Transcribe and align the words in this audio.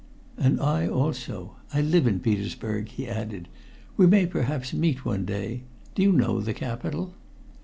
"And 0.35 0.59
I 0.59 0.87
also. 0.87 1.57
I 1.75 1.81
live 1.81 2.07
in 2.07 2.21
Petersburg," 2.21 2.87
he 2.89 3.07
added. 3.07 3.47
"We 3.97 4.07
may 4.07 4.25
perhaps 4.25 4.73
meet 4.73 5.05
one 5.05 5.25
day. 5.25 5.61
Do 5.93 6.01
you 6.01 6.11
know 6.11 6.41
the 6.41 6.55
capital?" 6.55 7.13